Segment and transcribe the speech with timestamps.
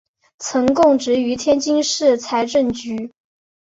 [0.39, 3.11] 曾供职于天津市财政局。